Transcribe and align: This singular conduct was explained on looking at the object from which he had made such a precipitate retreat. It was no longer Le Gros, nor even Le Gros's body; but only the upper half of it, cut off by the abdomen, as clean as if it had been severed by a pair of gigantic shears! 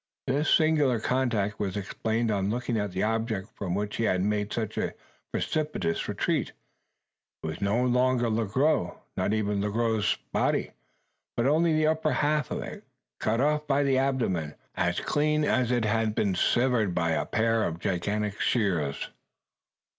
This 0.25 0.49
singular 0.49 0.99
conduct 0.99 1.59
was 1.59 1.77
explained 1.77 2.31
on 2.31 2.49
looking 2.49 2.75
at 2.75 2.91
the 2.91 3.03
object 3.03 3.49
from 3.55 3.75
which 3.75 3.97
he 3.97 4.05
had 4.05 4.23
made 4.23 4.51
such 4.51 4.75
a 4.79 4.95
precipitate 5.31 6.07
retreat. 6.07 6.53
It 7.43 7.47
was 7.47 7.61
no 7.61 7.85
longer 7.85 8.27
Le 8.27 8.47
Gros, 8.47 8.93
nor 9.15 9.31
even 9.31 9.61
Le 9.61 9.69
Gros's 9.69 10.17
body; 10.33 10.71
but 11.37 11.45
only 11.45 11.73
the 11.73 11.85
upper 11.85 12.13
half 12.13 12.49
of 12.49 12.63
it, 12.63 12.83
cut 13.19 13.39
off 13.39 13.67
by 13.67 13.83
the 13.83 13.99
abdomen, 13.99 14.55
as 14.73 14.99
clean 14.99 15.43
as 15.43 15.69
if 15.69 15.85
it 15.85 15.85
had 15.85 16.15
been 16.15 16.33
severed 16.33 16.95
by 16.95 17.11
a 17.11 17.23
pair 17.23 17.63
of 17.63 17.77
gigantic 17.77 18.39
shears! 18.41 19.09